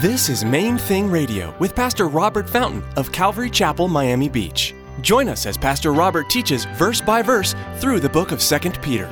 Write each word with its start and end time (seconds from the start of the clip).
This 0.00 0.28
is 0.28 0.44
Main 0.44 0.78
Thing 0.78 1.10
Radio 1.10 1.52
with 1.58 1.74
Pastor 1.74 2.06
Robert 2.06 2.48
Fountain 2.48 2.84
of 2.96 3.10
Calvary 3.10 3.50
Chapel, 3.50 3.88
Miami 3.88 4.28
Beach. 4.28 4.72
Join 5.00 5.28
us 5.28 5.44
as 5.44 5.58
Pastor 5.58 5.92
Robert 5.92 6.30
teaches 6.30 6.66
verse 6.76 7.00
by 7.00 7.20
verse 7.20 7.56
through 7.78 7.98
the 7.98 8.08
book 8.08 8.30
of 8.30 8.40
2 8.40 8.58
Peter. 8.80 9.08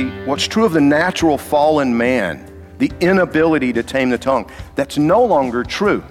See, 0.00 0.08
what's 0.24 0.48
true 0.48 0.64
of 0.64 0.72
the 0.72 0.80
natural 0.80 1.36
fallen 1.36 1.94
man, 1.94 2.50
the 2.78 2.90
inability 3.00 3.70
to 3.74 3.82
tame 3.82 4.08
the 4.08 4.16
tongue, 4.16 4.50
that's 4.74 4.96
no 4.96 5.22
longer 5.22 5.62
true 5.62 6.02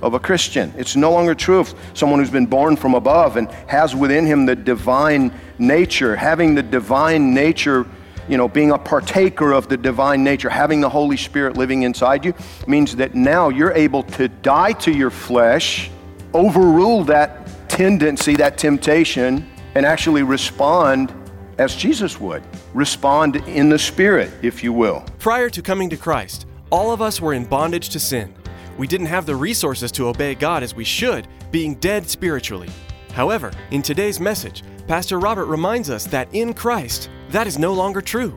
of 0.00 0.14
a 0.14 0.18
Christian. 0.18 0.72
It's 0.78 0.96
no 0.96 1.12
longer 1.12 1.34
true 1.34 1.58
of 1.58 1.74
someone 1.92 2.20
who's 2.20 2.30
been 2.30 2.46
born 2.46 2.74
from 2.74 2.94
above 2.94 3.36
and 3.36 3.50
has 3.66 3.94
within 3.94 4.24
him 4.24 4.46
the 4.46 4.56
divine 4.56 5.30
nature. 5.58 6.16
Having 6.16 6.54
the 6.54 6.62
divine 6.62 7.34
nature, 7.34 7.84
you 8.30 8.38
know, 8.38 8.48
being 8.48 8.70
a 8.70 8.78
partaker 8.78 9.52
of 9.52 9.68
the 9.68 9.76
divine 9.76 10.24
nature, 10.24 10.48
having 10.48 10.80
the 10.80 10.88
Holy 10.88 11.18
Spirit 11.18 11.58
living 11.58 11.82
inside 11.82 12.24
you, 12.24 12.32
means 12.66 12.96
that 12.96 13.14
now 13.14 13.50
you're 13.50 13.72
able 13.72 14.04
to 14.04 14.28
die 14.28 14.72
to 14.72 14.90
your 14.90 15.10
flesh, 15.10 15.90
overrule 16.32 17.04
that 17.04 17.68
tendency, 17.68 18.36
that 18.36 18.56
temptation, 18.56 19.46
and 19.74 19.84
actually 19.84 20.22
respond 20.22 21.12
as 21.58 21.76
Jesus 21.76 22.20
would. 22.20 22.42
Respond 22.72 23.36
in 23.36 23.68
the 23.68 23.78
Spirit, 23.78 24.30
if 24.42 24.62
you 24.62 24.72
will. 24.72 25.04
Prior 25.18 25.48
to 25.50 25.62
coming 25.62 25.90
to 25.90 25.96
Christ, 25.96 26.46
all 26.70 26.92
of 26.92 27.02
us 27.02 27.20
were 27.20 27.34
in 27.34 27.44
bondage 27.44 27.90
to 27.90 28.00
sin. 28.00 28.34
We 28.76 28.86
didn't 28.86 29.06
have 29.06 29.26
the 29.26 29.36
resources 29.36 29.92
to 29.92 30.08
obey 30.08 30.34
God 30.34 30.62
as 30.62 30.74
we 30.74 30.84
should, 30.84 31.28
being 31.50 31.76
dead 31.76 32.08
spiritually. 32.08 32.70
However, 33.12 33.52
in 33.70 33.82
today's 33.82 34.18
message, 34.18 34.64
Pastor 34.88 35.18
Robert 35.18 35.46
reminds 35.46 35.88
us 35.88 36.04
that 36.06 36.28
in 36.32 36.52
Christ, 36.52 37.08
that 37.30 37.46
is 37.46 37.58
no 37.58 37.72
longer 37.72 38.00
true. 38.00 38.36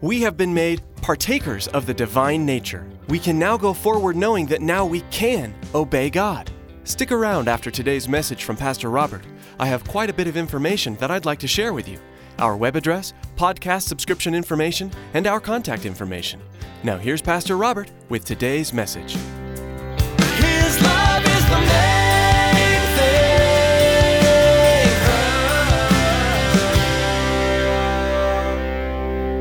We 0.00 0.20
have 0.22 0.36
been 0.36 0.52
made 0.52 0.82
partakers 1.00 1.68
of 1.68 1.86
the 1.86 1.94
divine 1.94 2.44
nature. 2.44 2.86
We 3.08 3.18
can 3.18 3.38
now 3.38 3.56
go 3.56 3.72
forward 3.72 4.16
knowing 4.16 4.46
that 4.46 4.60
now 4.60 4.84
we 4.84 5.02
can 5.12 5.54
obey 5.74 6.10
God. 6.10 6.50
Stick 6.84 7.12
around 7.12 7.48
after 7.48 7.70
today's 7.70 8.08
message 8.08 8.44
from 8.44 8.56
Pastor 8.56 8.90
Robert. 8.90 9.22
I 9.58 9.66
have 9.66 9.84
quite 9.84 10.10
a 10.10 10.14
bit 10.14 10.26
of 10.26 10.36
information 10.36 10.96
that 10.96 11.10
I'd 11.10 11.24
like 11.24 11.38
to 11.38 11.48
share 11.48 11.72
with 11.72 11.88
you 11.88 11.98
our 12.38 12.56
web 12.56 12.76
address, 12.76 13.12
podcast 13.36 13.82
subscription 13.82 14.34
information, 14.34 14.90
and 15.14 15.26
our 15.26 15.40
contact 15.40 15.86
information. 15.86 16.40
Now, 16.82 16.98
here's 16.98 17.22
Pastor 17.22 17.56
Robert 17.56 17.90
with 18.08 18.24
today's 18.24 18.72
message. 18.72 19.14
His 19.14 20.82
love 20.82 21.24
is 21.24 21.44
the 21.48 21.60
main. 21.60 21.86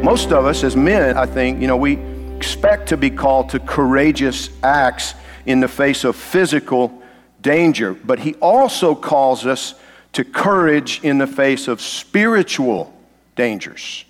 Most 0.06 0.32
of 0.32 0.46
us 0.46 0.64
as 0.64 0.76
men, 0.76 1.18
I 1.18 1.26
think, 1.26 1.60
you 1.60 1.68
know, 1.68 1.78
we 1.78 1.98
expect 2.36 2.88
to 2.90 2.98
be 2.98 3.10
called 3.10 3.50
to 3.50 3.60
courageous 3.60 4.52
acts 4.61 5.16
in 5.48 5.60
the 5.60 5.67
face 5.67 6.04
of 6.04 6.16
physical 6.16 7.02
danger, 7.42 7.95
but 7.95 8.20
he 8.20 8.36
also 8.36 8.94
calls 8.94 9.48
us 9.48 9.73
to 10.15 10.23
courage 10.23 11.02
in 11.03 11.17
the 11.17 11.27
face 11.27 11.67
of 11.67 11.81
spiritual 11.81 12.98
dangers. 13.36 14.05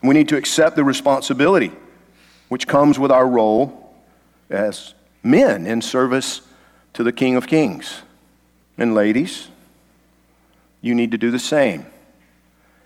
We 0.00 0.14
need 0.14 0.28
to 0.28 0.36
accept 0.36 0.76
the 0.76 0.84
responsibility 0.84 1.72
which 2.48 2.68
comes 2.68 2.96
with 2.96 3.10
our 3.10 3.26
role 3.26 3.92
as 4.48 4.94
men 5.24 5.66
in 5.66 5.82
service 5.82 6.40
to 6.92 7.02
the 7.02 7.10
King 7.10 7.34
of 7.34 7.48
Kings. 7.48 8.02
And 8.78 8.94
ladies, 8.94 9.48
you 10.80 10.94
need 10.94 11.10
to 11.10 11.18
do 11.18 11.32
the 11.32 11.40
same. 11.40 11.86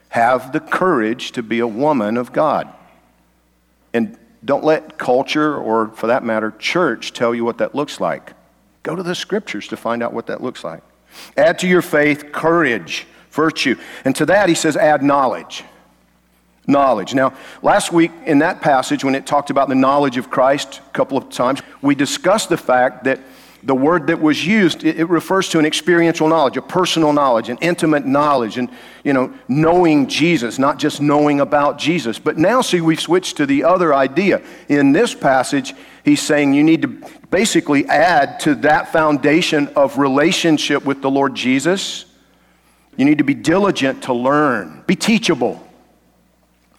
Have 0.09 0.53
the 0.53 0.61
courage 0.61 1.33
to 1.33 1.43
be 1.43 1.59
a 1.59 1.67
woman 1.67 2.17
of 2.17 2.33
God. 2.33 2.73
And 3.93 4.19
don't 4.43 4.65
let 4.65 4.97
culture, 4.97 5.55
or 5.55 5.89
for 5.89 6.07
that 6.07 6.25
matter, 6.25 6.55
church, 6.59 7.13
tell 7.13 7.35
you 7.35 7.45
what 7.45 7.59
that 7.59 7.75
looks 7.75 8.01
like. 8.01 8.33
Go 8.85 8.97
to 8.97 9.03
the 9.03 9.15
scriptures 9.15 9.69
to 9.69 9.77
find 9.77 10.03
out 10.03 10.15
what 10.15 10.29
that 10.29 10.43
looks 10.43 10.65
like. 10.65 10.83
Add 11.37 11.59
to 11.61 11.69
your 11.69 11.83
faith 11.83 12.33
courage, 12.33 13.07
virtue. 13.31 13.77
And 14.05 14.15
to 14.17 14.27
that, 14.27 14.49
he 14.49 14.55
says, 14.55 14.77
add 14.77 15.03
knowledge. 15.03 15.65
Knowledge. 16.67 17.15
Now, 17.15 17.35
last 17.63 17.93
week 17.93 18.13
in 18.27 18.41
that 18.41 18.61
passage, 18.61 19.03
when 19.03 19.15
it 19.15 19.27
talked 19.27 19.51
about 19.51 19.69
the 19.69 19.75
knowledge 19.75 20.17
of 20.17 20.31
Christ 20.31 20.81
a 20.87 20.91
couple 20.93 21.19
of 21.19 21.31
times, 21.31 21.61
we 21.83 21.95
discussed 21.95 22.49
the 22.49 22.57
fact 22.57 23.05
that 23.05 23.21
the 23.63 23.75
word 23.75 24.07
that 24.07 24.21
was 24.21 24.47
used, 24.47 24.85
it, 24.85 24.99
it 24.99 25.09
refers 25.09 25.49
to 25.51 25.59
an 25.59 25.67
experiential 25.67 26.29
knowledge, 26.29 26.57
a 26.57 26.63
personal 26.63 27.13
knowledge, 27.13 27.49
an 27.49 27.59
intimate 27.61 28.07
knowledge, 28.07 28.57
and, 28.57 28.71
you 29.05 29.13
know, 29.13 29.33
knowing 29.49 30.09
Jesus, 30.09 30.59
not 30.59 30.79
just 30.79 31.01
knowing 31.01 31.41
about 31.41 31.79
Jesus. 31.79 32.19
But 32.19 32.39
now, 32.39 32.63
see, 32.63 32.81
we've 32.81 33.01
switched 33.01 33.37
to 33.37 33.47
the 33.47 33.65
other 33.65 33.95
idea. 33.95 34.43
In 34.69 34.93
this 34.93 35.15
passage, 35.15 35.75
he's 36.05 36.23
saying 36.23 36.55
you 36.55 36.65
need 36.65 36.83
to 36.83 36.89
basically 37.31 37.87
add 37.87 38.41
to 38.41 38.55
that 38.57 38.93
foundation 38.93 39.69
of 39.77 39.99
relationship 39.99 40.85
with 40.85 41.03
the 41.03 41.11
Lord 41.11 41.35
Jesus. 41.35 42.07
You 42.97 43.05
need 43.05 43.19
to 43.19 43.25
be 43.25 43.35
diligent 43.35 44.05
to 44.05 44.15
learn, 44.15 44.85
be 44.87 44.97
teachable. 44.97 45.67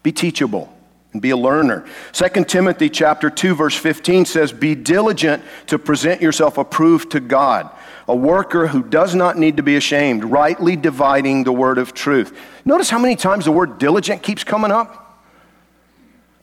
Be 0.04 0.12
teachable 0.12 0.76
and 1.14 1.22
be 1.22 1.32
a 1.32 1.38
learner. 1.38 1.86
2 2.14 2.46
Timothy 2.46 2.90
chapter 2.90 3.30
2 3.30 3.56
verse 3.56 3.76
15 3.76 4.26
says, 4.26 4.52
"Be 4.52 4.76
diligent 4.76 5.44
to 5.68 5.78
present 5.78 6.22
yourself 6.22 6.58
approved 6.58 7.12
to 7.12 7.20
God, 7.20 7.70
a 8.08 8.16
worker 8.16 8.68
who 8.68 8.82
does 8.82 9.14
not 9.14 9.38
need 9.38 9.58
to 9.58 9.64
be 9.64 9.76
ashamed, 9.76 10.24
rightly 10.24 10.76
dividing 10.76 11.44
the 11.44 11.52
word 11.52 11.78
of 11.78 11.94
truth." 11.94 12.38
Notice 12.64 12.90
how 12.90 13.00
many 13.00 13.16
times 13.16 13.46
the 13.46 13.52
word 13.52 13.78
diligent 13.78 14.24
keeps 14.24 14.44
coming 14.44 14.72
up? 14.72 15.20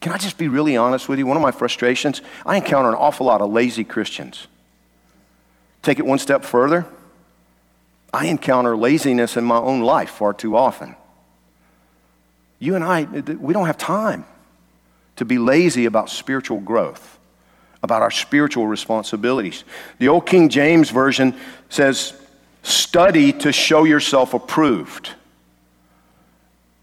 Can 0.00 0.12
I 0.12 0.18
just 0.18 0.38
be 0.38 0.48
really 0.48 0.76
honest 0.76 1.08
with 1.08 1.18
you? 1.18 1.26
One 1.26 1.36
of 1.36 1.42
my 1.42 1.50
frustrations, 1.50 2.20
I 2.46 2.56
encounter 2.56 2.88
an 2.88 2.94
awful 2.94 3.26
lot 3.26 3.40
of 3.40 3.50
lazy 3.50 3.84
Christians. 3.84 4.46
Take 5.82 5.98
it 5.98 6.06
one 6.06 6.18
step 6.18 6.44
further, 6.44 6.86
I 8.12 8.26
encounter 8.26 8.76
laziness 8.76 9.36
in 9.36 9.44
my 9.44 9.56
own 9.56 9.80
life 9.80 10.10
far 10.10 10.32
too 10.32 10.56
often. 10.56 10.96
You 12.58 12.74
and 12.74 12.84
I, 12.84 13.04
we 13.04 13.52
don't 13.54 13.66
have 13.66 13.78
time 13.78 14.24
to 15.18 15.24
be 15.24 15.36
lazy 15.36 15.84
about 15.84 16.08
spiritual 16.08 16.60
growth, 16.60 17.18
about 17.82 18.02
our 18.02 18.10
spiritual 18.10 18.68
responsibilities. 18.68 19.64
The 19.98 20.06
old 20.06 20.26
King 20.26 20.48
James 20.48 20.90
Version 20.90 21.34
says, 21.68 22.12
study 22.62 23.32
to 23.32 23.50
show 23.50 23.82
yourself 23.82 24.32
approved. 24.32 25.10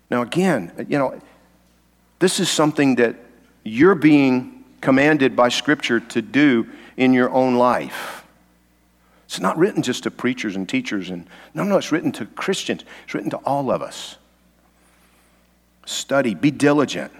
Now, 0.09 0.21
again, 0.21 0.85
you 0.89 0.97
know, 0.97 1.17
this 2.19 2.41
is 2.41 2.49
something 2.49 2.95
that 2.95 3.15
you're 3.63 3.95
being 3.95 4.65
commanded 4.81 5.37
by 5.37 5.47
Scripture 5.47 6.01
to 6.01 6.21
do 6.21 6.67
in 6.97 7.13
your 7.13 7.29
own 7.29 7.55
life. 7.55 8.25
It's 9.25 9.39
not 9.39 9.57
written 9.57 9.81
just 9.81 10.03
to 10.03 10.11
preachers 10.11 10.57
and 10.57 10.67
teachers, 10.67 11.09
and 11.09 11.25
no, 11.53 11.63
no, 11.63 11.77
it's 11.77 11.91
written 11.93 12.11
to 12.13 12.25
Christians. 12.25 12.83
It's 13.05 13.13
written 13.13 13.29
to 13.29 13.37
all 13.37 13.71
of 13.71 13.81
us. 13.81 14.17
Study, 15.85 16.35
be 16.35 16.51
diligent 16.51 17.13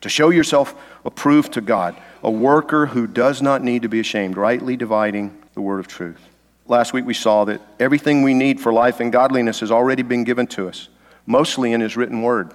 to 0.00 0.08
show 0.08 0.30
yourself 0.30 0.74
approved 1.04 1.52
to 1.54 1.60
God, 1.60 1.96
a 2.22 2.30
worker 2.30 2.86
who 2.86 3.06
does 3.06 3.42
not 3.42 3.62
need 3.62 3.82
to 3.82 3.88
be 3.88 4.00
ashamed, 4.00 4.36
rightly 4.36 4.76
dividing 4.76 5.36
the 5.54 5.60
word 5.60 5.80
of 5.80 5.88
truth. 5.88 6.20
Last 6.66 6.92
week 6.92 7.04
we 7.04 7.14
saw 7.14 7.44
that 7.46 7.60
everything 7.78 8.22
we 8.22 8.34
need 8.34 8.60
for 8.60 8.72
life 8.72 9.00
and 9.00 9.10
godliness 9.12 9.60
has 9.60 9.70
already 9.70 10.02
been 10.02 10.24
given 10.24 10.46
to 10.48 10.68
us, 10.68 10.88
mostly 11.26 11.72
in 11.72 11.80
His 11.80 11.96
written 11.96 12.22
word. 12.22 12.52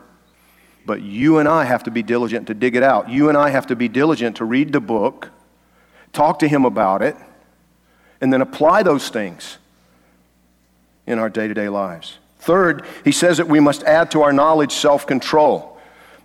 But 0.85 1.01
you 1.01 1.39
and 1.39 1.49
I 1.49 1.65
have 1.65 1.83
to 1.83 1.91
be 1.91 2.03
diligent 2.03 2.47
to 2.47 2.53
dig 2.53 2.75
it 2.75 2.83
out. 2.83 3.09
You 3.09 3.29
and 3.29 3.37
I 3.37 3.49
have 3.49 3.67
to 3.67 3.75
be 3.75 3.87
diligent 3.87 4.37
to 4.37 4.45
read 4.45 4.71
the 4.71 4.79
book, 4.79 5.31
talk 6.13 6.39
to 6.39 6.47
Him 6.47 6.63
about 6.63 7.01
it, 7.01 7.15
and 8.21 8.31
then 8.31 8.41
apply 8.41 8.83
those 8.83 9.09
things 9.09 9.57
in 11.05 11.19
our 11.19 11.29
day 11.29 11.47
to 11.47 11.53
day 11.53 11.69
lives. 11.69 12.17
Third, 12.39 12.85
he 13.03 13.11
says 13.11 13.37
that 13.37 13.47
we 13.47 13.59
must 13.59 13.83
add 13.83 14.11
to 14.11 14.21
our 14.21 14.31
knowledge 14.31 14.71
self 14.71 15.05
control. 15.07 15.74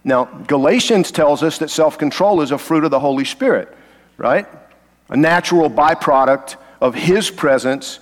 Now, 0.03 0.25
Galatians 0.25 1.11
tells 1.11 1.43
us 1.43 1.59
that 1.59 1.71
self 1.71 1.99
control 1.99 2.41
is 2.41 2.51
a 2.51 2.59
fruit 2.59 2.85
of 2.85 2.91
the 2.91 3.01
Holy 3.01 3.25
Spirit, 3.25 3.77
right? 4.17 4.47
A 5.09 5.17
natural 5.17 5.71
byproduct 5.71 6.57
of 6.81 6.95
His 6.95 7.31
presence 7.31 8.01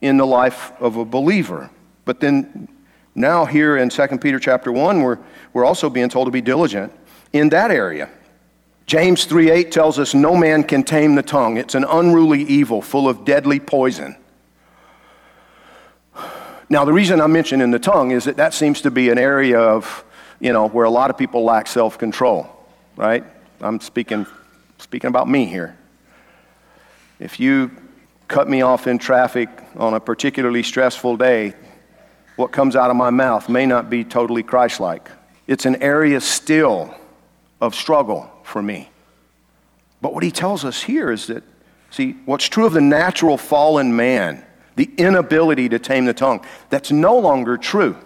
in 0.00 0.16
the 0.16 0.26
life 0.26 0.72
of 0.80 0.96
a 0.96 1.04
believer. 1.04 1.70
But 2.04 2.20
then 2.20 2.68
Now, 3.14 3.44
here 3.44 3.76
in 3.76 3.88
2 3.88 4.06
Peter 4.18 4.38
chapter 4.38 4.72
1, 4.72 5.02
we're, 5.02 5.18
we're 5.52 5.64
also 5.64 5.90
being 5.90 6.08
told 6.08 6.26
to 6.26 6.30
be 6.30 6.40
diligent 6.40 6.92
in 7.32 7.48
that 7.50 7.70
area. 7.70 8.08
James 8.86 9.24
3 9.24 9.50
8 9.50 9.70
tells 9.70 9.98
us, 9.98 10.14
No 10.14 10.34
man 10.34 10.64
can 10.64 10.82
tame 10.82 11.14
the 11.14 11.22
tongue. 11.22 11.56
It's 11.56 11.76
an 11.76 11.84
unruly 11.84 12.42
evil 12.42 12.82
full 12.82 13.08
of 13.08 13.24
deadly 13.24 13.60
poison. 13.60 14.16
Now, 16.68 16.84
the 16.84 16.92
reason 16.92 17.20
I'm 17.20 17.32
mentioning 17.32 17.72
the 17.72 17.80
tongue 17.80 18.12
is 18.12 18.24
that 18.24 18.36
that 18.36 18.54
seems 18.54 18.80
to 18.82 18.90
be 18.92 19.10
an 19.10 19.18
area 19.18 19.58
of, 19.58 20.04
you 20.40 20.52
know, 20.52 20.68
where 20.68 20.86
a 20.86 20.90
lot 20.90 21.10
of 21.10 21.18
people 21.18 21.44
lack 21.44 21.66
self 21.66 21.98
control, 21.98 22.48
right? 22.96 23.24
I'm 23.60 23.80
speaking, 23.80 24.26
speaking 24.78 25.08
about 25.08 25.28
me 25.28 25.46
here. 25.46 25.76
If 27.18 27.38
you 27.38 27.70
cut 28.26 28.48
me 28.48 28.62
off 28.62 28.86
in 28.86 28.98
traffic 28.98 29.48
on 29.76 29.94
a 29.94 30.00
particularly 30.00 30.62
stressful 30.62 31.18
day, 31.18 31.54
what 32.36 32.52
comes 32.52 32.74
out 32.74 32.90
of 32.90 32.96
my 32.96 33.10
mouth 33.10 33.48
may 33.48 33.66
not 33.66 33.90
be 33.90 34.02
totally 34.02 34.42
Christ 34.42 34.80
like. 34.80 35.10
It's 35.46 35.66
an 35.66 35.82
area 35.82 36.20
still 36.20 36.94
of 37.60 37.74
struggle 37.74 38.30
for 38.42 38.62
me. 38.62 38.88
But 40.00 40.14
what 40.14 40.22
he 40.22 40.30
tells 40.30 40.64
us 40.64 40.82
here 40.82 41.10
is 41.10 41.26
that, 41.26 41.42
see, 41.90 42.12
what's 42.24 42.48
true 42.48 42.64
of 42.64 42.72
the 42.72 42.80
natural 42.80 43.36
fallen 43.36 43.94
man 43.94 44.44
the 44.76 44.90
inability 44.96 45.68
to 45.68 45.78
tame 45.78 46.06
the 46.06 46.14
tongue. 46.14 46.42
That's 46.70 46.90
no 46.90 47.18
longer 47.18 47.58
true 47.58 47.96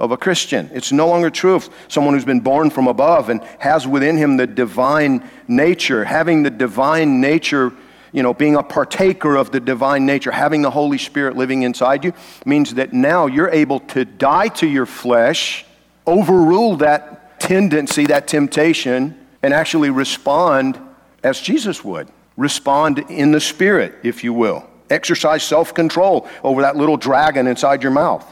of 0.00 0.10
a 0.10 0.16
Christian. 0.16 0.70
It's 0.72 0.90
no 0.90 1.06
longer 1.06 1.28
true 1.28 1.54
of 1.54 1.68
someone 1.88 2.14
who's 2.14 2.24
been 2.24 2.40
born 2.40 2.70
from 2.70 2.88
above 2.88 3.28
and 3.28 3.42
has 3.58 3.86
within 3.86 4.16
him 4.16 4.38
the 4.38 4.46
divine 4.46 5.28
nature. 5.46 6.04
Having 6.04 6.42
the 6.42 6.50
divine 6.50 7.20
nature, 7.20 7.72
you 8.10 8.22
know, 8.22 8.32
being 8.32 8.56
a 8.56 8.62
partaker 8.62 9.36
of 9.36 9.52
the 9.52 9.60
divine 9.60 10.06
nature, 10.06 10.30
having 10.30 10.62
the 10.62 10.70
Holy 10.70 10.96
Spirit 10.96 11.36
living 11.36 11.62
inside 11.62 12.02
you, 12.02 12.14
means 12.46 12.74
that 12.74 12.94
now 12.94 13.26
you're 13.26 13.50
able 13.50 13.80
to 13.80 14.06
die 14.06 14.48
to 14.48 14.66
your 14.66 14.86
flesh, 14.86 15.66
overrule 16.06 16.76
that 16.78 17.38
tendency, 17.38 18.06
that 18.06 18.26
temptation, 18.26 19.16
and 19.42 19.52
actually 19.52 19.90
respond 19.90 20.80
as 21.22 21.40
Jesus 21.40 21.84
would. 21.84 22.08
Respond 22.38 23.00
in 23.10 23.32
the 23.32 23.40
Spirit, 23.40 23.96
if 24.02 24.24
you 24.24 24.32
will. 24.32 24.66
Exercise 24.88 25.42
self 25.42 25.74
control 25.74 26.26
over 26.42 26.62
that 26.62 26.74
little 26.76 26.96
dragon 26.96 27.46
inside 27.46 27.82
your 27.82 27.92
mouth. 27.92 28.26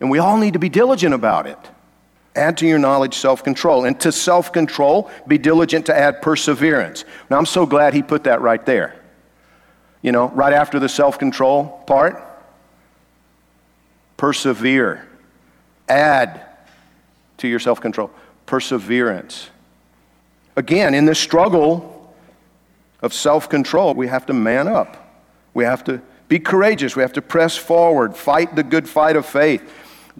And 0.00 0.10
we 0.10 0.18
all 0.18 0.38
need 0.38 0.54
to 0.54 0.58
be 0.58 0.68
diligent 0.68 1.14
about 1.14 1.46
it. 1.46 1.58
Add 2.34 2.56
to 2.58 2.66
your 2.66 2.78
knowledge 2.78 3.14
self 3.14 3.44
control. 3.44 3.84
And 3.84 3.98
to 4.00 4.12
self 4.12 4.52
control, 4.52 5.10
be 5.26 5.38
diligent 5.38 5.86
to 5.86 5.96
add 5.96 6.22
perseverance. 6.22 7.04
Now, 7.28 7.38
I'm 7.38 7.46
so 7.46 7.66
glad 7.66 7.92
he 7.92 8.02
put 8.02 8.24
that 8.24 8.40
right 8.40 8.64
there. 8.64 9.00
You 10.02 10.12
know, 10.12 10.28
right 10.28 10.52
after 10.52 10.78
the 10.78 10.88
self 10.88 11.18
control 11.18 11.82
part, 11.86 12.22
persevere. 14.16 15.06
Add 15.88 16.40
to 17.38 17.48
your 17.48 17.58
self 17.58 17.80
control 17.80 18.10
perseverance. 18.46 19.50
Again, 20.56 20.94
in 20.94 21.04
this 21.04 21.18
struggle 21.18 22.14
of 23.02 23.12
self 23.12 23.48
control, 23.48 23.94
we 23.94 24.08
have 24.08 24.26
to 24.26 24.32
man 24.32 24.68
up. 24.68 24.96
We 25.52 25.64
have 25.64 25.84
to 25.84 26.00
be 26.28 26.38
courageous. 26.38 26.94
We 26.94 27.02
have 27.02 27.12
to 27.14 27.22
press 27.22 27.56
forward, 27.56 28.16
fight 28.16 28.54
the 28.54 28.62
good 28.62 28.88
fight 28.88 29.16
of 29.16 29.26
faith. 29.26 29.62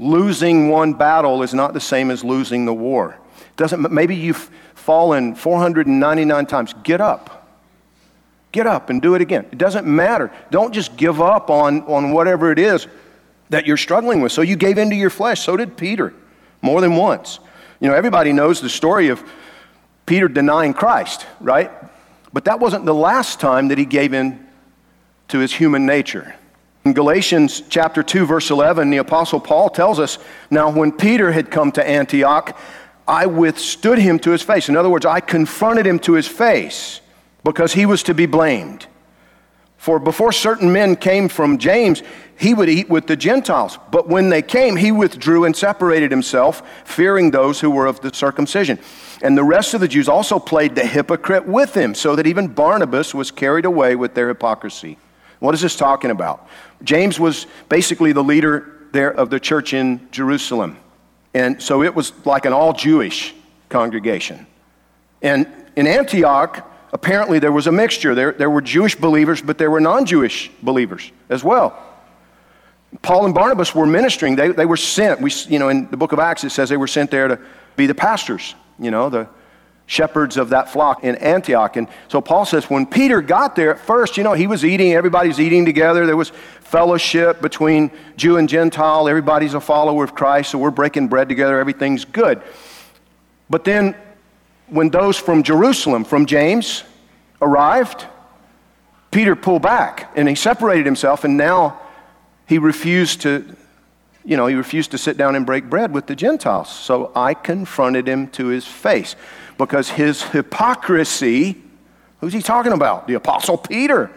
Losing 0.00 0.70
one 0.70 0.94
battle 0.94 1.43
is 1.43 1.52
not 1.52 1.75
the 1.75 1.81
same 1.81 2.11
as 2.11 2.25
losing 2.25 2.64
the 2.64 2.73
war. 2.73 3.19
Doesn't, 3.56 3.93
maybe 3.93 4.17
you've 4.17 4.50
fallen 4.75 5.35
499 5.35 6.47
times. 6.47 6.75
Get 6.82 7.02
up. 7.02 7.47
Get 8.50 8.67
up 8.67 8.88
and 8.88 9.02
do 9.02 9.14
it 9.14 9.20
again. 9.20 9.44
It 9.52 9.58
doesn't 9.58 9.87
matter. 9.87 10.32
Don't 10.50 10.73
just 10.73 10.97
give 10.97 11.20
up 11.20 11.50
on, 11.50 11.82
on 11.82 12.12
whatever 12.12 12.50
it 12.50 12.58
is 12.58 12.87
that 13.50 13.67
you're 13.67 13.76
struggling 13.76 14.23
with. 14.23 14.32
So 14.32 14.41
you 14.41 14.56
gave 14.56 14.79
into 14.79 14.97
your 14.97 15.11
flesh. 15.11 15.43
So 15.43 15.55
did 15.55 15.76
Peter, 15.76 16.14
more 16.62 16.81
than 16.81 16.97
once. 16.97 17.38
You 17.79 17.88
know, 17.88 17.94
everybody 17.94 18.32
knows 18.32 18.62
the 18.62 18.70
story 18.70 19.08
of 19.08 19.23
Peter 20.06 20.29
denying 20.29 20.73
Christ, 20.73 21.26
right? 21.41 21.70
But 22.32 22.47
that 22.47 22.58
wasn't 22.58 22.87
the 22.87 22.94
last 22.94 23.38
time 23.38 23.69
that 23.69 23.76
he 23.76 23.85
gave 23.85 24.14
in 24.14 24.49
to 25.29 25.41
his 25.41 25.52
human 25.52 25.85
nature. 25.85 26.35
In 26.84 26.94
Galatians 26.94 27.62
chapter 27.68 28.02
2 28.02 28.24
verse 28.24 28.50
11, 28.50 28.90
the 28.90 28.96
apostle 28.98 29.38
Paul 29.38 29.68
tells 29.68 30.00
us, 30.00 30.18
"Now 30.50 30.70
when 30.70 30.92
Peter 30.92 31.32
had 31.32 31.50
come 31.50 31.72
to 31.72 31.86
Antioch, 31.86 32.56
I 33.06 33.26
withstood 33.26 33.98
him 33.98 34.18
to 34.20 34.30
his 34.30 34.42
face. 34.42 34.68
In 34.68 34.76
other 34.76 34.88
words, 34.88 35.04
I 35.04 35.20
confronted 35.20 35.86
him 35.86 35.98
to 36.00 36.12
his 36.12 36.28
face 36.28 37.00
because 37.44 37.72
he 37.72 37.84
was 37.84 38.02
to 38.04 38.14
be 38.14 38.26
blamed. 38.26 38.86
For 39.76 39.98
before 39.98 40.30
certain 40.30 40.72
men 40.72 40.94
came 40.94 41.28
from 41.28 41.58
James, 41.58 42.02
he 42.36 42.54
would 42.54 42.68
eat 42.68 42.88
with 42.88 43.06
the 43.06 43.16
Gentiles. 43.16 43.78
But 43.90 44.08
when 44.08 44.28
they 44.28 44.42
came, 44.42 44.76
he 44.76 44.92
withdrew 44.92 45.44
and 45.44 45.56
separated 45.56 46.10
himself, 46.10 46.62
fearing 46.84 47.30
those 47.30 47.60
who 47.60 47.70
were 47.70 47.86
of 47.86 48.00
the 48.00 48.14
circumcision. 48.14 48.78
And 49.22 49.36
the 49.36 49.44
rest 49.44 49.74
of 49.74 49.80
the 49.80 49.88
Jews 49.88 50.08
also 50.08 50.38
played 50.38 50.74
the 50.74 50.84
hypocrite 50.84 51.48
with 51.48 51.74
him, 51.74 51.94
so 51.94 52.14
that 52.14 52.26
even 52.26 52.48
Barnabas 52.48 53.14
was 53.14 53.30
carried 53.30 53.64
away 53.64 53.96
with 53.96 54.14
their 54.14 54.28
hypocrisy. 54.28 54.98
What 55.40 55.54
is 55.54 55.60
this 55.60 55.75
talking 55.75 56.10
about? 56.10 56.48
James 56.84 57.19
was 57.19 57.46
basically 57.69 58.12
the 58.12 58.22
leader 58.22 58.87
there 58.92 59.12
of 59.12 59.31
the 59.31 59.40
church 59.40 59.75
in 59.75 60.08
Jerusalem. 60.10 60.76
And 61.34 61.62
so 61.62 61.82
it 61.82 61.94
was 61.94 62.12
like 62.25 62.44
an 62.44 62.52
all 62.52 62.72
Jewish 62.72 63.34
congregation. 63.69 64.46
And 65.22 65.46
in 65.76 65.87
Antioch, 65.87 66.69
apparently 66.92 67.38
there 67.38 67.52
was 67.52 67.66
a 67.66 67.72
mixture. 67.72 68.14
There, 68.14 68.32
there 68.32 68.50
were 68.50 68.62
Jewish 68.62 68.96
believers, 68.96 69.42
but 69.42 69.58
there 69.58 69.70
were 69.70 69.81
non 69.81 70.06
Jewish 70.06 70.50
believers 70.62 71.10
as 71.28 71.44
well. 71.44 71.87
Paul 73.02 73.25
and 73.25 73.34
Barnabas 73.34 73.75
were 73.75 73.87
ministering. 73.87 74.34
They, 74.34 74.48
they 74.48 74.66
were 74.66 74.76
sent. 74.76 75.20
We, 75.20 75.31
you 75.48 75.58
know, 75.58 75.69
in 75.69 75.88
the 75.90 75.96
book 75.96 76.12
of 76.12 76.19
Acts, 76.19 76.42
it 76.42 76.50
says 76.50 76.69
they 76.69 76.76
were 76.76 76.88
sent 76.88 77.10
there 77.10 77.28
to 77.28 77.38
be 77.76 77.87
the 77.87 77.94
pastors, 77.94 78.54
you 78.78 78.90
know, 78.90 79.08
the, 79.08 79.28
shepherds 79.90 80.37
of 80.37 80.50
that 80.50 80.70
flock 80.70 81.02
in 81.02 81.16
Antioch. 81.16 81.76
And 81.76 81.88
so 82.06 82.20
Paul 82.20 82.44
says, 82.44 82.70
when 82.70 82.87
Peter 82.87 83.20
got 83.20 83.56
there 83.56 83.75
at 83.75 83.81
first, 83.81 84.16
you 84.16 84.22
know, 84.22 84.34
he 84.34 84.46
was 84.46 84.64
eating, 84.64 84.92
everybody's 84.92 85.40
eating 85.40 85.64
together. 85.64 86.06
There 86.06 86.16
was 86.16 86.31
fellowship 86.60 87.42
between 87.42 87.90
Jew 88.16 88.37
and 88.37 88.48
Gentile. 88.48 89.08
Everybody's 89.08 89.54
a 89.54 89.60
follower 89.60 90.04
of 90.04 90.14
Christ, 90.14 90.52
so 90.52 90.58
we're 90.58 90.70
breaking 90.70 91.08
bread 91.08 91.28
together. 91.28 91.58
Everything's 91.58 92.04
good. 92.04 92.40
But 93.50 93.64
then 93.64 93.96
when 94.69 94.90
those 94.90 95.19
from 95.19 95.42
Jerusalem, 95.42 96.04
from 96.04 96.25
James, 96.25 96.84
arrived, 97.42 98.06
Peter 99.10 99.34
pulled 99.34 99.62
back 99.62 100.12
and 100.14 100.28
he 100.28 100.37
separated 100.37 100.87
himself, 100.87 101.25
and 101.25 101.37
now 101.37 101.81
he 102.46 102.58
refused 102.58 103.22
to. 103.22 103.56
You 104.25 104.37
know, 104.37 104.46
he 104.46 104.55
refused 104.55 104.90
to 104.90 104.99
sit 104.99 105.17
down 105.17 105.34
and 105.34 105.46
break 105.46 105.70
bread 105.70 105.93
with 105.93 106.06
the 106.06 106.14
Gentiles. 106.14 106.69
So 106.69 107.11
I 107.16 107.35
confronted 107.35 108.06
him 108.06 108.28
to 108.28 108.47
his 108.47 108.66
face 108.66 109.16
because 109.56 109.88
his 109.90 110.23
hypocrisy, 110.23 111.61
who's 112.21 112.33
he 112.33 112.42
talking 112.42 112.73
about? 112.73 113.06
The 113.06 113.14
Apostle 113.14 113.56
Peter. 113.56 114.11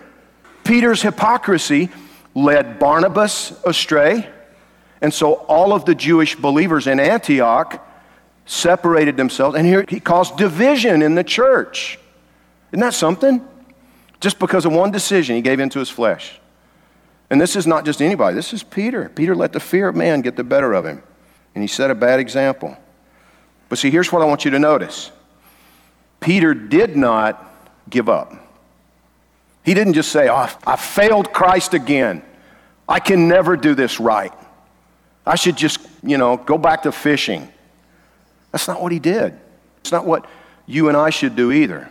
Peter's 0.63 1.01
hypocrisy 1.01 1.89
led 2.35 2.79
Barnabas 2.79 3.53
astray. 3.65 4.29
And 5.01 5.13
so 5.13 5.33
all 5.33 5.73
of 5.73 5.85
the 5.85 5.95
Jewish 5.95 6.35
believers 6.35 6.87
in 6.87 6.99
Antioch 6.99 7.85
separated 8.45 9.17
themselves. 9.17 9.55
And 9.55 9.65
here 9.65 9.85
he 9.87 9.99
caused 9.99 10.37
division 10.37 11.01
in 11.01 11.15
the 11.15 11.23
church. 11.23 11.99
Isn't 12.71 12.81
that 12.81 12.93
something? 12.93 13.45
Just 14.19 14.39
because 14.39 14.65
of 14.65 14.71
one 14.71 14.91
decision, 14.91 15.35
he 15.35 15.41
gave 15.41 15.59
into 15.59 15.79
his 15.79 15.89
flesh. 15.89 16.39
And 17.29 17.39
this 17.41 17.55
is 17.55 17.65
not 17.65 17.85
just 17.85 18.01
anybody, 18.01 18.35
this 18.35 18.53
is 18.53 18.63
Peter. 18.63 19.09
Peter 19.09 19.35
let 19.35 19.53
the 19.53 19.59
fear 19.59 19.87
of 19.87 19.95
man 19.95 20.21
get 20.21 20.35
the 20.35 20.43
better 20.43 20.73
of 20.73 20.85
him. 20.85 21.01
And 21.55 21.63
he 21.63 21.67
set 21.67 21.89
a 21.91 21.95
bad 21.95 22.19
example. 22.19 22.77
But 23.69 23.79
see, 23.79 23.89
here's 23.89 24.11
what 24.11 24.21
I 24.21 24.25
want 24.25 24.45
you 24.45 24.51
to 24.51 24.59
notice 24.59 25.11
Peter 26.19 26.53
did 26.53 26.95
not 26.95 27.51
give 27.89 28.09
up. 28.09 28.33
He 29.63 29.73
didn't 29.73 29.93
just 29.93 30.11
say, 30.11 30.29
oh, 30.29 30.49
I 30.65 30.75
failed 30.75 31.31
Christ 31.33 31.73
again. 31.73 32.21
I 32.87 32.99
can 32.99 33.27
never 33.27 33.55
do 33.55 33.75
this 33.75 33.99
right. 33.99 34.33
I 35.25 35.35
should 35.35 35.55
just, 35.55 35.79
you 36.03 36.17
know, 36.17 36.35
go 36.37 36.57
back 36.57 36.83
to 36.83 36.91
fishing. 36.91 37.51
That's 38.51 38.67
not 38.67 38.81
what 38.81 38.91
he 38.91 38.99
did. 38.99 39.39
It's 39.79 39.91
not 39.91 40.05
what 40.05 40.25
you 40.65 40.89
and 40.89 40.97
I 40.97 41.09
should 41.09 41.35
do 41.35 41.51
either. 41.51 41.89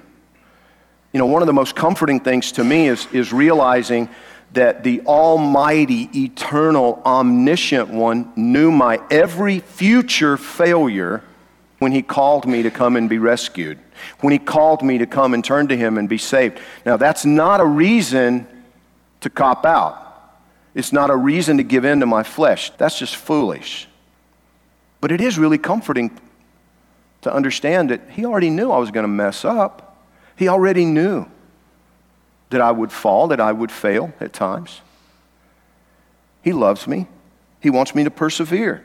You 1.13 1.19
know, 1.19 1.27
one 1.27 1.43
of 1.43 1.47
the 1.47 1.53
most 1.53 1.75
comforting 1.75 2.21
things 2.21 2.53
to 2.53 2.65
me 2.65 2.89
is, 2.89 3.07
is 3.13 3.33
realizing 3.33 4.09
that 4.53 4.85
the 4.85 5.01
Almighty, 5.03 6.11
eternal, 6.15 7.01
omniscient 7.05 7.89
one 7.89 8.33
knew 8.37 8.71
my 8.71 9.01
every 9.11 9.61
future 9.61 10.37
failure 10.37 11.23
when 11.79 11.93
he 11.93 12.03
called 12.03 12.47
me 12.47 12.63
to 12.63 12.71
come 12.71 12.97
and 12.97 13.09
be 13.09 13.19
rescued 13.19 13.79
when 14.21 14.33
he 14.33 14.39
called 14.39 14.83
me 14.83 14.99
to 14.99 15.07
come 15.07 15.35
and 15.35 15.45
turn 15.45 15.69
to 15.69 15.77
him 15.77 15.99
and 15.99 16.09
be 16.09 16.19
saved. 16.19 16.59
Now, 16.85 16.97
that's 16.97 17.25
not 17.25 17.61
a 17.61 17.65
reason 17.65 18.47
to 19.21 19.31
cop 19.31 19.65
out. 19.65 19.99
It's 20.75 20.93
not 20.93 21.11
a 21.11 21.17
reason 21.17 21.59
to 21.59 21.63
give 21.63 21.85
in 21.85 22.01
to 22.01 22.07
my 22.07 22.23
flesh. 22.23 22.71
That's 22.79 22.99
just 22.99 23.17
foolish. 23.17 23.89
But 25.01 25.13
it 25.13 25.21
is 25.21 25.39
really 25.39 25.59
comforting 25.59 26.19
to 27.23 27.33
understand 27.33 27.91
that 27.91 28.01
he 28.11 28.25
already 28.25 28.51
knew 28.51 28.71
I 28.71 28.79
was 28.79 28.91
going 28.91 29.05
to 29.05 29.09
mess 29.09 29.45
up. 29.45 30.07
He 30.37 30.49
already 30.49 30.85
knew 30.85 31.27
that 32.53 32.61
I 32.61 32.71
would 32.71 32.93
fall, 32.93 33.29
that 33.29 33.41
I 33.41 33.53
would 33.53 33.71
fail 33.71 34.13
at 34.21 34.33
times. 34.33 34.81
He 36.43 36.53
loves 36.53 36.87
me. 36.87 37.07
He 37.61 37.71
wants 37.71 37.95
me 37.95 38.05
to 38.05 38.11
persevere. 38.11 38.85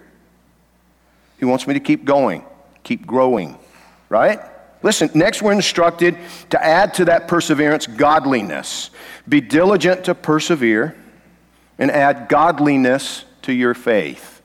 He 1.39 1.45
wants 1.45 1.67
me 1.67 1.73
to 1.75 1.79
keep 1.79 2.03
going, 2.03 2.43
keep 2.83 3.05
growing, 3.05 3.57
right? 4.09 4.39
Listen, 4.83 5.09
next 5.13 5.41
we're 5.41 5.53
instructed 5.53 6.17
to 6.51 6.63
add 6.63 6.93
to 6.95 7.05
that 7.05 7.27
perseverance 7.27 7.87
godliness. 7.87 8.89
Be 9.27 9.41
diligent 9.41 10.05
to 10.05 10.15
persevere 10.15 10.95
and 11.77 11.91
add 11.91 12.29
godliness 12.29 13.23
to 13.43 13.53
your 13.53 13.73
faith. 13.73 14.41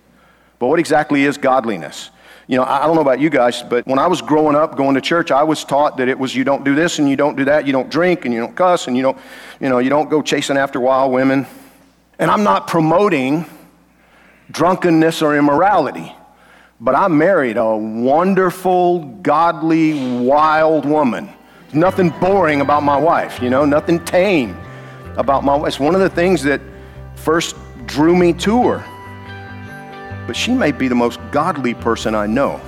But 0.58 0.68
what 0.68 0.78
exactly 0.78 1.24
is 1.24 1.38
godliness? 1.38 2.10
You 2.48 2.56
know, 2.56 2.64
I 2.64 2.86
don't 2.86 2.96
know 2.96 3.02
about 3.02 3.20
you 3.20 3.30
guys, 3.30 3.62
but 3.62 3.86
when 3.86 4.00
I 4.00 4.08
was 4.08 4.20
growing 4.20 4.56
up 4.56 4.76
going 4.76 4.96
to 4.96 5.00
church, 5.00 5.30
I 5.30 5.44
was 5.44 5.64
taught 5.64 5.96
that 5.98 6.08
it 6.08 6.18
was 6.18 6.34
you 6.34 6.42
don't 6.42 6.64
do 6.64 6.74
this 6.74 6.98
and 6.98 7.08
you 7.08 7.14
don't 7.14 7.36
do 7.36 7.44
that, 7.44 7.66
you 7.66 7.72
don't 7.72 7.88
drink 7.88 8.24
and 8.24 8.34
you 8.34 8.40
don't 8.40 8.56
cuss 8.56 8.88
and 8.88 8.96
you 8.96 9.02
don't, 9.02 9.16
you 9.60 9.68
know, 9.68 9.78
you 9.78 9.90
don't 9.90 10.10
go 10.10 10.22
chasing 10.22 10.56
after 10.56 10.80
wild 10.80 11.12
women. 11.12 11.46
And 12.18 12.30
I'm 12.30 12.42
not 12.42 12.66
promoting 12.66 13.46
drunkenness 14.50 15.22
or 15.22 15.36
immorality, 15.36 16.12
but 16.80 16.96
I 16.96 17.06
married 17.06 17.56
a 17.58 17.76
wonderful, 17.76 19.04
godly, 19.22 20.18
wild 20.18 20.84
woman. 20.84 21.32
There's 21.62 21.74
nothing 21.74 22.10
boring 22.20 22.60
about 22.60 22.82
my 22.82 22.96
wife, 22.96 23.40
you 23.40 23.50
know, 23.50 23.64
nothing 23.64 24.04
tame 24.04 24.56
about 25.16 25.44
my 25.44 25.54
wife. 25.54 25.68
It's 25.68 25.80
one 25.80 25.94
of 25.94 26.00
the 26.00 26.10
things 26.10 26.42
that 26.42 26.60
first 27.14 27.54
drew 27.86 28.16
me 28.16 28.32
to 28.32 28.68
her 28.68 28.91
but 30.26 30.36
she 30.36 30.52
may 30.52 30.72
be 30.72 30.88
the 30.88 30.94
most 30.94 31.20
godly 31.30 31.74
person 31.74 32.14
I 32.14 32.26
know. 32.26 32.60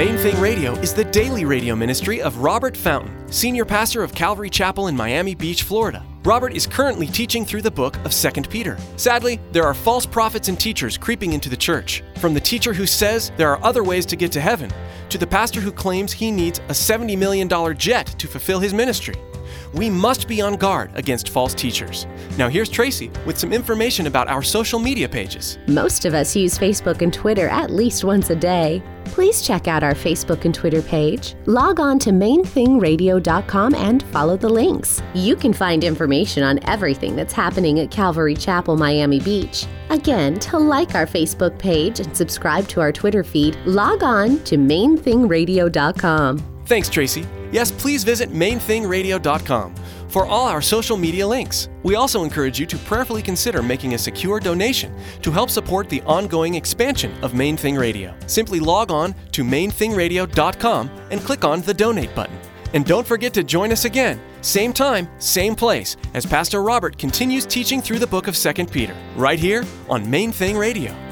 Main 0.00 0.16
Thing 0.16 0.40
Radio 0.40 0.72
is 0.76 0.94
the 0.94 1.04
daily 1.04 1.44
radio 1.44 1.76
ministry 1.76 2.22
of 2.22 2.38
Robert 2.38 2.74
Fountain, 2.74 3.30
senior 3.30 3.66
pastor 3.66 4.02
of 4.02 4.14
Calvary 4.14 4.48
Chapel 4.48 4.86
in 4.86 4.96
Miami 4.96 5.34
Beach, 5.34 5.62
Florida. 5.62 6.02
Robert 6.24 6.54
is 6.54 6.66
currently 6.66 7.06
teaching 7.06 7.44
through 7.44 7.60
the 7.60 7.70
book 7.70 7.98
of 8.06 8.10
2 8.10 8.30
Peter. 8.48 8.78
Sadly, 8.96 9.38
there 9.52 9.64
are 9.64 9.74
false 9.74 10.06
prophets 10.06 10.48
and 10.48 10.58
teachers 10.58 10.96
creeping 10.96 11.34
into 11.34 11.50
the 11.50 11.56
church. 11.56 12.02
From 12.16 12.32
the 12.32 12.40
teacher 12.40 12.72
who 12.72 12.86
says 12.86 13.30
there 13.36 13.50
are 13.50 13.62
other 13.62 13.84
ways 13.84 14.06
to 14.06 14.16
get 14.16 14.32
to 14.32 14.40
heaven, 14.40 14.72
to 15.10 15.18
the 15.18 15.26
pastor 15.26 15.60
who 15.60 15.70
claims 15.70 16.14
he 16.14 16.30
needs 16.30 16.60
a 16.60 16.72
$70 16.72 17.18
million 17.18 17.76
jet 17.76 18.06
to 18.06 18.26
fulfill 18.26 18.58
his 18.58 18.72
ministry. 18.72 19.16
We 19.74 19.90
must 19.90 20.26
be 20.26 20.40
on 20.40 20.56
guard 20.56 20.92
against 20.94 21.28
false 21.28 21.52
teachers. 21.52 22.06
Now, 22.38 22.48
here's 22.48 22.70
Tracy 22.70 23.10
with 23.26 23.38
some 23.38 23.52
information 23.52 24.06
about 24.06 24.28
our 24.28 24.42
social 24.42 24.78
media 24.78 25.10
pages. 25.10 25.58
Most 25.68 26.06
of 26.06 26.14
us 26.14 26.34
use 26.34 26.58
Facebook 26.58 27.02
and 27.02 27.12
Twitter 27.12 27.48
at 27.48 27.70
least 27.70 28.02
once 28.02 28.30
a 28.30 28.36
day. 28.36 28.82
Please 29.10 29.42
check 29.42 29.66
out 29.68 29.82
our 29.82 29.94
Facebook 29.94 30.44
and 30.44 30.54
Twitter 30.54 30.82
page. 30.82 31.34
Log 31.46 31.80
on 31.80 31.98
to 32.00 32.10
mainthingradio.com 32.10 33.74
and 33.74 34.02
follow 34.04 34.36
the 34.36 34.48
links. 34.48 35.02
You 35.14 35.34
can 35.36 35.52
find 35.52 35.82
information 35.82 36.42
on 36.42 36.60
everything 36.68 37.16
that's 37.16 37.32
happening 37.32 37.80
at 37.80 37.90
Calvary 37.90 38.34
Chapel, 38.34 38.76
Miami 38.76 39.20
Beach. 39.20 39.66
Again, 39.90 40.38
to 40.40 40.58
like 40.58 40.94
our 40.94 41.06
Facebook 41.06 41.58
page 41.58 41.98
and 42.00 42.16
subscribe 42.16 42.68
to 42.68 42.80
our 42.80 42.92
Twitter 42.92 43.24
feed, 43.24 43.56
log 43.66 44.02
on 44.02 44.38
to 44.44 44.56
mainthingradio.com. 44.56 46.38
Thanks, 46.66 46.88
Tracy. 46.88 47.26
Yes, 47.50 47.70
please 47.70 48.04
visit 48.04 48.30
mainthingradio.com 48.30 49.74
for 50.08 50.26
all 50.26 50.48
our 50.48 50.60
social 50.60 50.96
media 50.96 51.26
links. 51.26 51.68
We 51.82 51.94
also 51.94 52.24
encourage 52.24 52.58
you 52.58 52.66
to 52.66 52.76
prayerfully 52.78 53.22
consider 53.22 53.62
making 53.62 53.94
a 53.94 53.98
secure 53.98 54.40
donation 54.40 54.94
to 55.22 55.30
help 55.30 55.50
support 55.50 55.88
the 55.88 56.02
ongoing 56.02 56.56
expansion 56.56 57.12
of 57.22 57.32
Main 57.32 57.56
Thing 57.56 57.76
Radio. 57.76 58.14
Simply 58.26 58.60
log 58.60 58.90
on 58.90 59.14
to 59.32 59.44
mainthingradio.com 59.44 60.90
and 61.10 61.20
click 61.20 61.44
on 61.44 61.62
the 61.62 61.74
donate 61.74 62.14
button. 62.14 62.38
And 62.74 62.84
don't 62.84 63.06
forget 63.06 63.34
to 63.34 63.42
join 63.42 63.72
us 63.72 63.84
again, 63.84 64.20
same 64.42 64.72
time, 64.72 65.08
same 65.18 65.54
place, 65.56 65.96
as 66.14 66.24
Pastor 66.24 66.62
Robert 66.62 66.98
continues 66.98 67.46
teaching 67.46 67.80
through 67.80 67.98
the 67.98 68.06
book 68.06 68.28
of 68.28 68.36
2 68.36 68.66
Peter, 68.66 68.96
right 69.16 69.38
here 69.38 69.64
on 69.88 70.08
Main 70.08 70.30
Thing 70.30 70.56
Radio. 70.56 71.09